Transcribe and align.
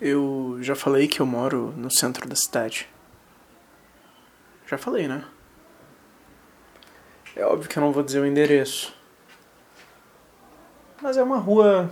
Eu 0.00 0.58
já 0.60 0.76
falei 0.76 1.08
que 1.08 1.20
eu 1.20 1.26
moro 1.26 1.74
no 1.76 1.90
centro 1.90 2.28
da 2.28 2.36
cidade. 2.36 2.88
Já 4.66 4.78
falei, 4.78 5.08
né? 5.08 5.24
É 7.34 7.44
óbvio 7.44 7.68
que 7.68 7.76
eu 7.76 7.80
não 7.80 7.92
vou 7.92 8.02
dizer 8.02 8.20
o 8.20 8.26
endereço. 8.26 8.94
Mas 11.02 11.16
é 11.16 11.22
uma 11.22 11.38
rua 11.38 11.90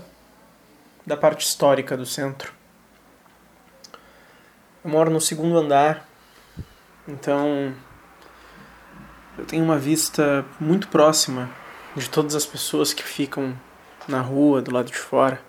da 1.04 1.16
parte 1.16 1.46
histórica 1.46 1.96
do 1.96 2.06
centro. 2.06 2.52
Eu 4.84 4.90
moro 4.90 5.10
no 5.10 5.20
segundo 5.20 5.58
andar, 5.58 6.06
então 7.08 7.74
eu 9.36 9.44
tenho 9.44 9.64
uma 9.64 9.78
vista 9.78 10.44
muito 10.60 10.86
próxima 10.88 11.50
de 11.96 12.08
todas 12.08 12.34
as 12.36 12.46
pessoas 12.46 12.92
que 12.92 13.02
ficam 13.02 13.58
na 14.06 14.20
rua, 14.20 14.62
do 14.62 14.72
lado 14.72 14.86
de 14.86 14.96
fora, 14.96 15.40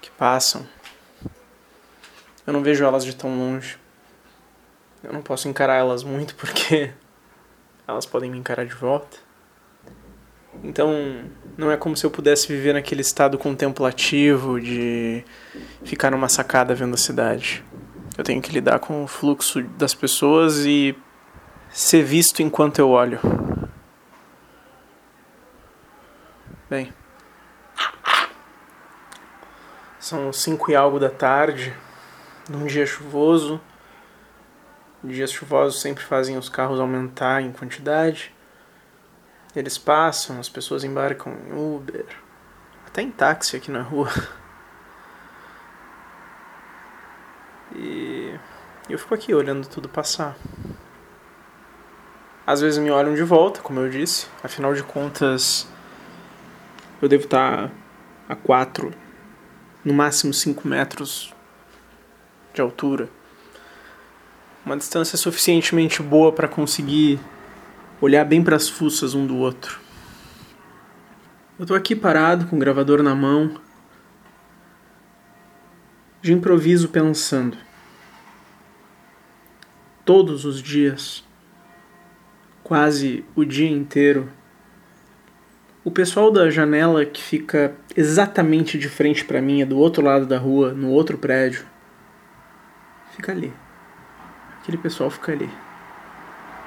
que 0.00 0.10
passam. 0.12 0.66
Eu 2.46 2.52
não 2.52 2.62
vejo 2.62 2.84
elas 2.84 3.04
de 3.04 3.14
tão 3.14 3.36
longe. 3.38 3.78
Eu 5.02 5.12
não 5.12 5.22
posso 5.22 5.48
encarar 5.48 5.76
elas 5.76 6.02
muito 6.02 6.34
porque 6.34 6.90
elas 7.86 8.06
podem 8.06 8.30
me 8.30 8.38
encarar 8.38 8.66
de 8.66 8.74
volta. 8.74 9.18
Então, 10.62 11.24
não 11.56 11.70
é 11.70 11.76
como 11.76 11.96
se 11.96 12.04
eu 12.04 12.10
pudesse 12.10 12.48
viver 12.48 12.74
naquele 12.74 13.00
estado 13.00 13.38
contemplativo 13.38 14.60
de 14.60 15.24
ficar 15.84 16.10
numa 16.10 16.28
sacada 16.28 16.74
vendo 16.74 16.94
a 16.94 16.98
cidade. 16.98 17.64
Eu 18.18 18.24
tenho 18.24 18.42
que 18.42 18.52
lidar 18.52 18.78
com 18.80 19.04
o 19.04 19.06
fluxo 19.06 19.62
das 19.62 19.94
pessoas 19.94 20.66
e 20.66 20.94
ser 21.70 22.02
visto 22.02 22.42
enquanto 22.42 22.78
eu 22.78 22.90
olho. 22.90 23.20
Bem, 26.68 26.92
são 29.98 30.32
cinco 30.32 30.70
e 30.70 30.76
algo 30.76 30.98
da 30.98 31.10
tarde, 31.10 31.74
num 32.50 32.66
dia 32.66 32.84
chuvoso. 32.84 33.60
Dias 35.02 35.30
chuvosos 35.30 35.80
sempre 35.80 36.02
fazem 36.02 36.36
os 36.36 36.48
carros 36.48 36.80
aumentar 36.80 37.40
em 37.40 37.52
quantidade. 37.52 38.34
Eles 39.54 39.78
passam, 39.78 40.38
as 40.38 40.48
pessoas 40.48 40.84
embarcam 40.84 41.32
em 41.32 41.52
Uber, 41.52 42.06
até 42.86 43.02
em 43.02 43.10
táxi 43.10 43.56
aqui 43.56 43.70
na 43.70 43.82
rua. 43.82 44.10
E 47.74 48.36
eu 48.88 48.98
fico 48.98 49.14
aqui 49.14 49.32
olhando 49.32 49.66
tudo 49.68 49.88
passar. 49.88 50.36
Às 52.44 52.60
vezes 52.60 52.78
me 52.80 52.90
olham 52.90 53.14
de 53.14 53.22
volta, 53.22 53.60
como 53.60 53.78
eu 53.78 53.88
disse, 53.88 54.26
afinal 54.42 54.74
de 54.74 54.82
contas 54.82 55.68
eu 57.00 57.08
devo 57.08 57.24
estar 57.24 57.70
a 58.28 58.36
4, 58.36 58.92
no 59.84 59.94
máximo 59.94 60.34
5 60.34 60.66
metros 60.66 61.32
de 62.52 62.60
altura. 62.60 63.08
Uma 64.64 64.76
distância 64.76 65.16
suficientemente 65.16 66.02
boa 66.02 66.32
para 66.32 66.48
conseguir 66.48 67.18
olhar 68.00 68.24
bem 68.24 68.42
para 68.42 68.56
as 68.56 68.68
fuças 68.68 69.14
um 69.14 69.26
do 69.26 69.36
outro. 69.36 69.80
Eu 71.58 71.66
tô 71.66 71.74
aqui 71.74 71.94
parado 71.94 72.46
com 72.46 72.56
o 72.56 72.58
gravador 72.58 73.02
na 73.02 73.14
mão, 73.14 73.60
de 76.22 76.32
improviso 76.32 76.88
pensando. 76.88 77.56
Todos 80.04 80.44
os 80.44 80.62
dias, 80.62 81.24
quase 82.62 83.24
o 83.34 83.44
dia 83.44 83.70
inteiro, 83.70 84.30
o 85.82 85.90
pessoal 85.90 86.30
da 86.30 86.50
janela 86.50 87.04
que 87.06 87.22
fica 87.22 87.74
exatamente 87.96 88.78
de 88.78 88.88
frente 88.88 89.24
para 89.24 89.40
mim, 89.40 89.62
é 89.62 89.66
do 89.66 89.78
outro 89.78 90.02
lado 90.04 90.26
da 90.26 90.38
rua, 90.38 90.72
no 90.72 90.90
outro 90.90 91.16
prédio, 91.16 91.64
fica 93.20 93.32
ali. 93.32 93.52
Aquele 94.60 94.78
pessoal 94.78 95.10
fica 95.10 95.32
ali. 95.32 95.50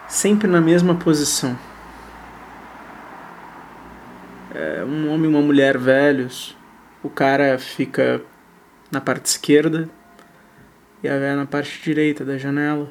Sempre 0.07 0.47
na 0.47 0.61
mesma 0.61 0.93
posição. 0.95 1.57
É 4.53 4.83
um 4.85 5.11
homem 5.11 5.25
e 5.25 5.33
uma 5.33 5.41
mulher 5.41 5.77
velhos. 5.77 6.55
O 7.01 7.09
cara 7.09 7.57
fica 7.57 8.21
na 8.91 9.01
parte 9.01 9.25
esquerda 9.25 9.89
e 11.01 11.09
a 11.09 11.17
velha 11.17 11.35
na 11.35 11.45
parte 11.47 11.81
direita 11.81 12.23
da 12.23 12.37
janela. 12.37 12.89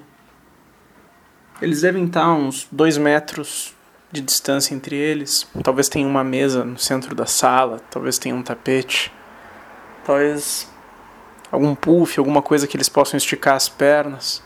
Eles 1.60 1.82
devem 1.82 2.06
estar 2.06 2.32
uns 2.32 2.66
dois 2.72 2.98
metros 2.98 3.74
de 4.10 4.20
distância 4.20 4.74
entre 4.74 4.96
eles. 4.96 5.48
Talvez 5.62 5.88
tenha 5.88 6.06
uma 6.06 6.24
mesa 6.24 6.64
no 6.64 6.76
centro 6.76 7.14
da 7.14 7.26
sala, 7.26 7.78
talvez 7.88 8.18
tenha 8.18 8.34
um 8.34 8.42
tapete, 8.42 9.12
talvez 10.04 10.71
algum 11.52 11.74
puff, 11.74 12.18
alguma 12.18 12.40
coisa 12.40 12.66
que 12.66 12.76
eles 12.76 12.88
possam 12.88 13.18
esticar 13.18 13.54
as 13.54 13.68
pernas. 13.68 14.42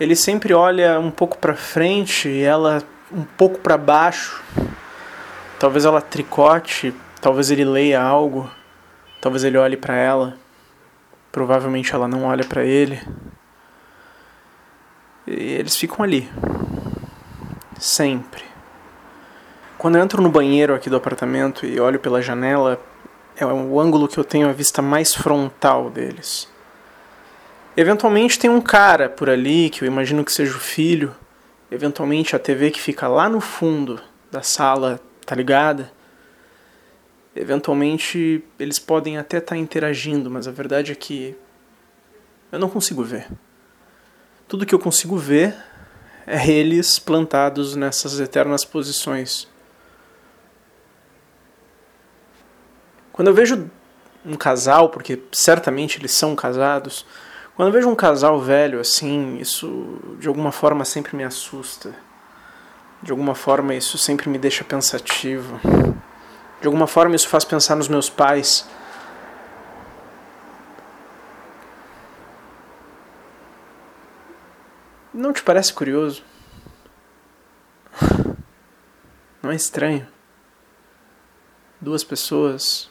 Ele 0.00 0.16
sempre 0.16 0.54
olha 0.54 0.98
um 0.98 1.10
pouco 1.10 1.36
para 1.36 1.54
frente 1.54 2.28
e 2.28 2.42
ela 2.42 2.82
um 3.12 3.22
pouco 3.22 3.58
para 3.58 3.76
baixo. 3.76 4.42
Talvez 5.60 5.84
ela 5.84 6.00
tricote, 6.00 6.94
talvez 7.20 7.50
ele 7.50 7.64
leia 7.64 8.02
algo, 8.02 8.50
talvez 9.20 9.44
ele 9.44 9.58
olhe 9.58 9.76
para 9.76 9.94
ela. 9.94 10.36
Provavelmente 11.30 11.94
ela 11.94 12.08
não 12.08 12.24
olha 12.24 12.44
para 12.44 12.64
ele. 12.64 13.00
E 15.26 15.32
eles 15.32 15.76
ficam 15.76 16.04
ali. 16.04 16.28
Sempre. 17.78 18.42
Quando 19.76 19.96
eu 19.96 20.02
entro 20.02 20.22
no 20.22 20.30
banheiro 20.30 20.74
aqui 20.74 20.88
do 20.88 20.96
apartamento 20.96 21.66
e 21.66 21.78
olho 21.78 21.98
pela 22.00 22.22
janela, 22.22 22.80
é 23.36 23.44
o 23.44 23.80
ângulo 23.80 24.08
que 24.08 24.18
eu 24.18 24.24
tenho 24.24 24.48
a 24.48 24.52
vista 24.52 24.80
mais 24.80 25.14
frontal 25.14 25.90
deles. 25.90 26.48
Eventualmente 27.76 28.38
tem 28.38 28.48
um 28.48 28.60
cara 28.60 29.08
por 29.08 29.28
ali, 29.28 29.68
que 29.68 29.82
eu 29.82 29.86
imagino 29.86 30.24
que 30.24 30.32
seja 30.32 30.56
o 30.56 30.60
filho. 30.60 31.14
Eventualmente 31.70 32.36
a 32.36 32.38
TV 32.38 32.70
que 32.70 32.80
fica 32.80 33.08
lá 33.08 33.28
no 33.28 33.40
fundo 33.40 34.00
da 34.30 34.42
sala 34.42 35.00
tá 35.26 35.34
ligada. 35.34 35.92
Eventualmente 37.34 38.44
eles 38.60 38.78
podem 38.78 39.18
até 39.18 39.38
estar 39.38 39.54
tá 39.54 39.56
interagindo, 39.56 40.30
mas 40.30 40.46
a 40.46 40.52
verdade 40.52 40.92
é 40.92 40.94
que 40.94 41.36
eu 42.52 42.58
não 42.60 42.70
consigo 42.70 43.02
ver. 43.02 43.26
Tudo 44.46 44.64
que 44.64 44.74
eu 44.74 44.78
consigo 44.78 45.16
ver 45.16 45.56
é 46.24 46.48
eles 46.48 47.00
plantados 47.00 47.74
nessas 47.74 48.20
eternas 48.20 48.64
posições. 48.64 49.48
Quando 53.14 53.28
eu 53.28 53.34
vejo 53.34 53.70
um 54.26 54.34
casal, 54.34 54.90
porque 54.90 55.22
certamente 55.32 55.98
eles 55.98 56.10
são 56.10 56.36
casados, 56.36 57.06
quando 57.56 57.68
eu 57.68 57.72
vejo 57.72 57.88
um 57.88 57.94
casal 57.94 58.40
velho 58.40 58.80
assim, 58.80 59.38
isso 59.38 60.16
de 60.18 60.28
alguma 60.28 60.50
forma 60.50 60.84
sempre 60.84 61.16
me 61.16 61.24
assusta. 61.24 61.94
De 63.00 63.10
alguma 63.10 63.34
forma 63.34 63.74
isso 63.74 63.96
sempre 63.96 64.28
me 64.28 64.36
deixa 64.36 64.64
pensativo. 64.64 65.60
De 66.60 66.66
alguma 66.66 66.88
forma 66.88 67.14
isso 67.14 67.28
faz 67.28 67.44
pensar 67.44 67.76
nos 67.76 67.88
meus 67.88 68.10
pais 68.10 68.66
Não 75.14 75.32
te 75.32 75.44
parece 75.44 75.72
curioso? 75.72 76.24
Não 79.40 79.52
é 79.52 79.54
estranho? 79.54 80.08
Duas 81.80 82.02
pessoas 82.02 82.90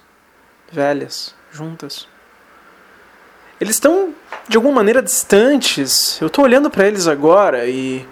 velhas 0.73 1.35
juntas. 1.51 2.07
Eles 3.61 3.75
estão 3.75 4.13
de 4.47 4.57
alguma 4.57 4.75
maneira 4.75 5.01
distantes. 5.01 6.19
Eu 6.19 6.27
estou 6.27 6.43
olhando 6.43 6.69
para 6.69 6.87
eles 6.87 7.07
agora 7.07 7.67
e 7.67 8.05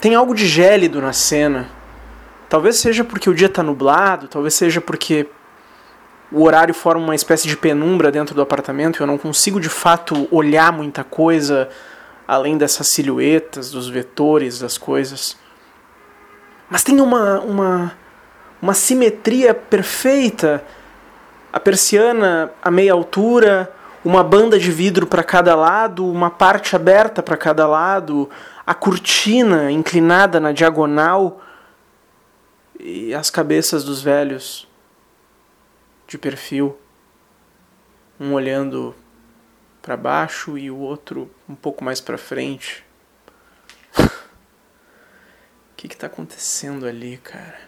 tem 0.00 0.14
algo 0.14 0.34
de 0.34 0.46
gélido 0.46 1.00
na 1.00 1.12
cena. 1.12 1.68
Talvez 2.48 2.76
seja 2.76 3.02
porque 3.02 3.30
o 3.30 3.34
dia 3.34 3.46
está 3.46 3.62
nublado, 3.62 4.28
talvez 4.28 4.54
seja 4.54 4.80
porque 4.80 5.26
o 6.30 6.42
horário 6.44 6.74
forma 6.74 7.02
uma 7.02 7.14
espécie 7.14 7.48
de 7.48 7.56
penumbra 7.56 8.12
dentro 8.12 8.34
do 8.34 8.42
apartamento 8.42 8.98
e 8.98 9.02
eu 9.02 9.06
não 9.06 9.16
consigo 9.16 9.58
de 9.58 9.68
fato 9.68 10.28
olhar 10.30 10.72
muita 10.72 11.02
coisa 11.02 11.68
além 12.28 12.56
dessas 12.56 12.88
silhuetas, 12.88 13.70
dos 13.70 13.88
vetores, 13.88 14.58
das 14.58 14.78
coisas. 14.78 15.36
Mas 16.68 16.82
tem 16.82 17.00
uma, 17.00 17.40
uma, 17.40 17.92
uma 18.60 18.74
simetria 18.74 19.52
perfeita. 19.52 20.64
A 21.52 21.60
persiana 21.60 22.50
a 22.62 22.70
meia 22.70 22.94
altura, 22.94 23.70
uma 24.02 24.24
banda 24.24 24.58
de 24.58 24.70
vidro 24.72 25.06
para 25.06 25.22
cada 25.22 25.54
lado, 25.54 26.10
uma 26.10 26.30
parte 26.30 26.74
aberta 26.74 27.22
para 27.22 27.36
cada 27.36 27.66
lado, 27.66 28.30
a 28.66 28.74
cortina 28.74 29.70
inclinada 29.70 30.40
na 30.40 30.50
diagonal 30.50 31.42
e 32.80 33.14
as 33.14 33.28
cabeças 33.28 33.84
dos 33.84 34.00
velhos 34.00 34.66
de 36.08 36.16
perfil, 36.16 36.78
um 38.18 38.32
olhando 38.32 38.94
para 39.82 39.96
baixo 39.96 40.56
e 40.56 40.70
o 40.70 40.78
outro 40.78 41.30
um 41.48 41.54
pouco 41.54 41.84
mais 41.84 42.00
para 42.00 42.16
frente. 42.16 42.84
O 45.72 45.84
que 45.84 45.88
que 45.88 45.96
tá 45.96 46.06
acontecendo 46.06 46.86
ali, 46.86 47.16
cara? 47.16 47.58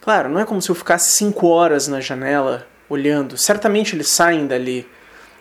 Claro, 0.00 0.30
não 0.30 0.40
é 0.40 0.46
como 0.46 0.62
se 0.62 0.70
eu 0.70 0.74
ficasse 0.74 1.12
cinco 1.12 1.48
horas 1.48 1.86
na 1.86 2.00
janela 2.00 2.66
olhando. 2.88 3.36
Certamente 3.36 3.94
eles 3.94 4.08
saem 4.08 4.46
dali. 4.46 4.88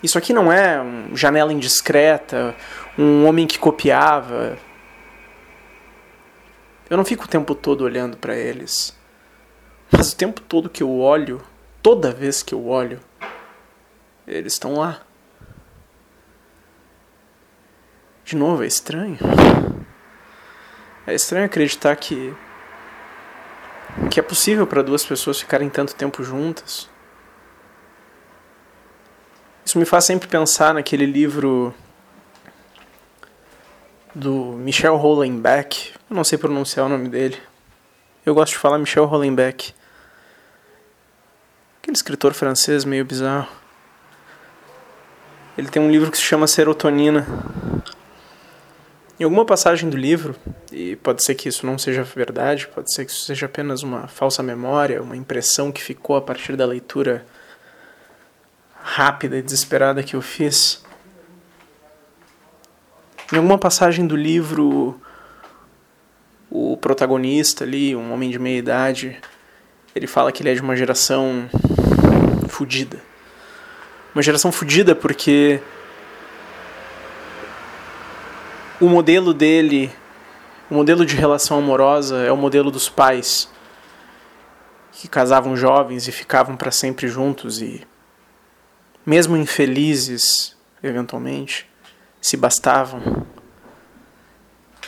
Isso 0.03 0.17
aqui 0.17 0.33
não 0.33 0.51
é 0.51 0.79
uma 0.79 1.15
janela 1.15 1.51
indiscreta, 1.51 2.55
um 2.97 3.25
homem 3.25 3.47
que 3.47 3.57
copiava. 3.57 4.57
Eu 6.89 6.97
não 6.97 7.05
fico 7.05 7.25
o 7.25 7.27
tempo 7.27 7.55
todo 7.55 7.81
olhando 7.83 8.17
para 8.17 8.35
eles. 8.35 8.97
Mas 9.91 10.11
o 10.11 10.15
tempo 10.15 10.41
todo 10.41 10.69
que 10.69 10.83
eu 10.83 10.99
olho, 10.99 11.41
toda 11.81 12.11
vez 12.11 12.43
que 12.43 12.53
eu 12.53 12.67
olho, 12.67 12.99
eles 14.27 14.53
estão 14.53 14.75
lá. 14.75 15.01
De 18.23 18.35
novo, 18.35 18.63
é 18.63 18.67
estranho. 18.67 19.17
É 21.07 21.15
estranho 21.15 21.45
acreditar 21.45 21.95
que 21.95 22.33
que 24.11 24.19
é 24.19 24.23
possível 24.23 24.65
para 24.65 24.81
duas 24.81 25.05
pessoas 25.05 25.39
ficarem 25.39 25.69
tanto 25.69 25.95
tempo 25.95 26.23
juntas. 26.23 26.89
Isso 29.65 29.77
me 29.77 29.85
faz 29.85 30.05
sempre 30.05 30.27
pensar 30.27 30.73
naquele 30.73 31.05
livro 31.05 31.73
do 34.15 34.53
Michel 34.53 34.95
Hollenbeck. 34.95 35.93
Eu 36.09 36.15
não 36.15 36.23
sei 36.23 36.37
pronunciar 36.37 36.85
o 36.85 36.89
nome 36.89 37.07
dele. 37.07 37.37
Eu 38.25 38.33
gosto 38.33 38.53
de 38.53 38.57
falar 38.57 38.77
Michel 38.77 39.05
Hollenbeck. 39.05 39.73
Aquele 41.81 41.95
escritor 41.95 42.33
francês 42.33 42.83
meio 42.83 43.05
bizarro. 43.05 43.47
Ele 45.57 45.67
tem 45.69 45.81
um 45.81 45.91
livro 45.91 46.09
que 46.09 46.17
se 46.17 46.23
chama 46.23 46.47
Serotonina. 46.47 47.27
Em 49.19 49.25
alguma 49.25 49.43
passagem 49.43 49.89
do 49.89 49.97
livro, 49.97 50.33
e 50.71 50.95
pode 50.95 51.25
ser 51.25 51.35
que 51.35 51.49
isso 51.49 51.65
não 51.65 51.77
seja 51.77 52.03
verdade, 52.03 52.69
pode 52.69 52.93
ser 52.93 53.03
que 53.03 53.11
isso 53.11 53.25
seja 53.25 53.47
apenas 53.47 53.83
uma 53.83 54.07
falsa 54.07 54.41
memória, 54.41 55.03
uma 55.03 55.17
impressão 55.17 55.73
que 55.73 55.83
ficou 55.83 56.15
a 56.15 56.21
partir 56.21 56.55
da 56.55 56.65
leitura 56.65 57.25
rápida 58.81 59.37
e 59.37 59.41
desesperada 59.41 60.01
que 60.03 60.15
eu 60.15 60.21
fiz. 60.21 60.81
Em 63.33 63.35
alguma 63.35 63.57
passagem 63.57 64.07
do 64.07 64.15
livro, 64.15 64.99
o 66.49 66.77
protagonista 66.77 67.65
ali, 67.65 67.93
um 67.97 68.13
homem 68.13 68.29
de 68.29 68.39
meia 68.39 68.57
idade, 68.57 69.19
ele 69.93 70.07
fala 70.07 70.31
que 70.31 70.41
ele 70.41 70.51
é 70.51 70.53
de 70.53 70.61
uma 70.61 70.77
geração 70.77 71.49
fudida. 72.47 73.01
Uma 74.15 74.23
geração 74.23 74.49
fudida 74.49 74.95
porque 74.95 75.59
o 78.79 78.87
modelo 78.87 79.33
dele, 79.33 79.91
o 80.69 80.73
modelo 80.73 81.05
de 81.05 81.15
relação 81.15 81.57
amorosa 81.57 82.17
é 82.19 82.31
o 82.31 82.37
modelo 82.37 82.71
dos 82.71 82.87
pais 82.87 83.49
que 84.91 85.07
casavam 85.07 85.55
jovens 85.55 86.07
e 86.07 86.11
ficavam 86.11 86.55
para 86.55 86.71
sempre 86.71 87.07
juntos 87.07 87.61
e 87.61 87.85
mesmo 89.05 89.35
infelizes, 89.35 90.55
eventualmente, 90.83 91.69
se 92.21 92.37
bastavam. 92.37 93.25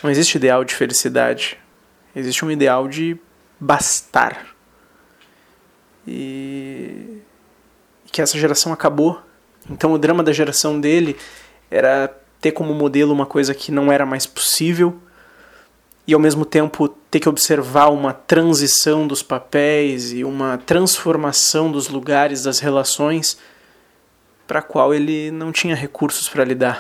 Não 0.03 0.09
existe 0.09 0.35
ideal 0.35 0.63
de 0.63 0.75
felicidade. 0.75 1.57
Existe 2.15 2.43
um 2.43 2.51
ideal 2.51 2.87
de 2.87 3.17
bastar. 3.59 4.47
E 6.05 7.21
que 8.11 8.21
essa 8.21 8.37
geração 8.37 8.73
acabou. 8.73 9.21
Então 9.69 9.93
o 9.93 9.97
drama 9.97 10.21
da 10.21 10.33
geração 10.33 10.79
dele 10.79 11.17
era 11.69 12.13
ter 12.41 12.51
como 12.51 12.73
modelo 12.73 13.13
uma 13.13 13.25
coisa 13.25 13.53
que 13.53 13.71
não 13.71 13.91
era 13.91 14.05
mais 14.05 14.25
possível 14.25 14.99
e 16.07 16.13
ao 16.13 16.19
mesmo 16.19 16.43
tempo 16.43 16.89
ter 16.89 17.19
que 17.19 17.29
observar 17.29 17.89
uma 17.89 18.11
transição 18.11 19.07
dos 19.07 19.21
papéis 19.21 20.11
e 20.11 20.23
uma 20.23 20.57
transformação 20.57 21.71
dos 21.71 21.87
lugares 21.87 22.43
das 22.43 22.59
relações 22.59 23.37
para 24.47 24.59
a 24.59 24.63
qual 24.63 24.93
ele 24.93 25.29
não 25.31 25.51
tinha 25.51 25.75
recursos 25.75 26.27
para 26.27 26.43
lidar. 26.43 26.79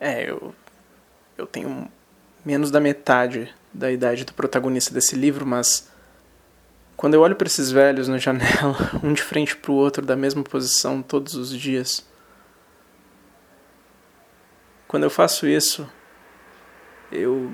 É, 0.00 0.30
eu 0.30 0.54
eu 1.36 1.46
tenho 1.46 1.88
menos 2.44 2.70
da 2.70 2.80
metade 2.80 3.52
da 3.72 3.92
idade 3.92 4.24
do 4.24 4.32
protagonista 4.32 4.94
desse 4.94 5.14
livro, 5.14 5.44
mas 5.44 5.90
quando 6.96 7.14
eu 7.14 7.20
olho 7.20 7.36
para 7.36 7.46
esses 7.46 7.70
velhos 7.70 8.08
na 8.08 8.18
janela, 8.18 8.76
um 9.04 9.12
de 9.12 9.22
frente 9.22 9.56
para 9.56 9.70
o 9.70 9.74
outro, 9.74 10.04
da 10.04 10.16
mesma 10.16 10.42
posição 10.42 11.02
todos 11.02 11.34
os 11.34 11.50
dias, 11.50 12.06
quando 14.88 15.02
eu 15.02 15.10
faço 15.10 15.46
isso, 15.46 15.86
eu 17.12 17.52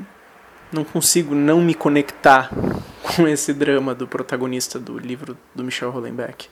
não 0.72 0.84
consigo 0.84 1.34
não 1.34 1.60
me 1.60 1.74
conectar 1.74 2.50
com 3.16 3.26
esse 3.26 3.52
drama 3.52 3.94
do 3.94 4.06
protagonista 4.06 4.78
do 4.78 4.96
livro 4.96 5.36
do 5.54 5.64
Michel 5.64 5.90
Hollenbeck. 5.90 6.48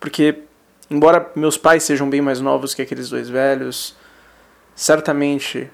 Porque, 0.00 0.44
embora 0.88 1.30
meus 1.36 1.58
pais 1.58 1.82
sejam 1.82 2.08
bem 2.08 2.22
mais 2.22 2.40
novos 2.40 2.72
que 2.72 2.80
aqueles 2.80 3.10
dois 3.10 3.28
velhos, 3.28 3.96
certamente 4.74 5.70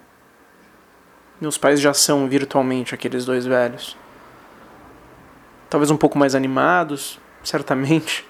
meus 1.41 1.59
pais 1.59 1.81
já 1.81 1.93
são 1.93 2.29
virtualmente 2.29 2.95
aqueles 2.95 3.25
dois 3.25 3.45
velhos 3.45 3.97
talvez 5.73 5.91
um 5.91 5.97
pouco 5.97 6.19
mais 6.19 6.35
animados, 6.35 7.19
certamente, 7.43 8.27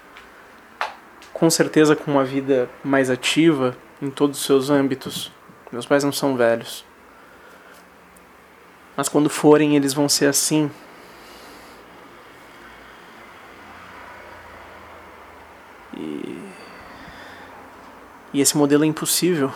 com 1.33 1.51
certeza 1.51 1.97
com 1.97 2.09
uma 2.09 2.25
vida 2.25 2.71
mais 2.85 3.11
ativa 3.11 3.77
em 4.01 4.09
todos 4.11 4.39
os 4.39 4.47
seus 4.47 4.71
âmbitos. 4.71 5.33
Meus 5.73 5.85
pais 5.85 6.05
não 6.05 6.13
são 6.13 6.37
velhos. 6.37 6.85
Mas 8.97 9.09
quando 9.09 9.29
forem, 9.29 9.75
eles 9.75 9.93
vão 9.93 10.09
ser 10.09 10.27
assim. 10.27 10.71
E, 15.97 16.39
e 18.35 18.41
esse 18.41 18.57
modelo 18.57 18.85
é 18.85 18.87
impossível. 18.87 19.53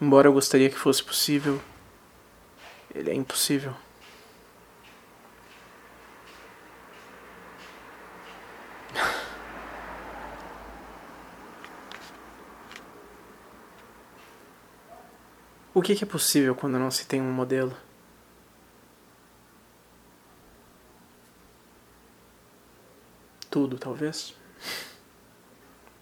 Embora 0.00 0.28
eu 0.28 0.32
gostaria 0.32 0.70
que 0.70 0.78
fosse 0.78 1.02
possível, 1.02 1.60
ele 2.94 3.10
é 3.10 3.14
impossível. 3.14 3.74
O 15.74 15.82
que 15.82 16.02
é 16.02 16.06
possível 16.06 16.54
quando 16.54 16.78
não 16.78 16.90
se 16.90 17.06
tem 17.06 17.20
um 17.20 17.32
modelo? 17.32 17.76
Tudo, 23.50 23.78
talvez? 23.78 24.34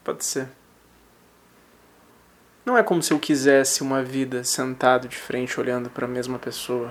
Pode 0.03 0.25
ser. 0.25 0.49
Não 2.67 2.77
é 2.77 2.83
como 2.83 3.01
se 3.01 3.13
eu 3.13 3.19
quisesse 3.21 3.81
uma 3.81 4.03
vida 4.03 4.43
sentado 4.43 5.07
de 5.07 5.17
frente 5.17 5.61
olhando 5.61 5.89
para 5.89 6.05
a 6.05 6.09
mesma 6.09 6.37
pessoa, 6.37 6.91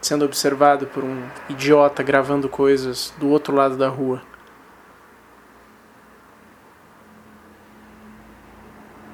sendo 0.00 0.24
observado 0.24 0.86
por 0.86 1.04
um 1.04 1.28
idiota 1.50 2.02
gravando 2.02 2.48
coisas 2.48 3.12
do 3.18 3.28
outro 3.28 3.54
lado 3.54 3.76
da 3.76 3.88
rua. 3.88 4.22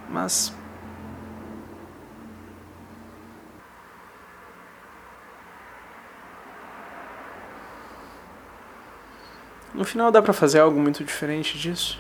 Mas 0.09 0.55
No 9.75 9.85
final 9.85 10.11
dá 10.11 10.23
para 10.23 10.33
fazer 10.33 10.61
algo 10.61 10.79
muito 10.81 11.05
diferente 11.05 11.59
disso. 11.59 11.99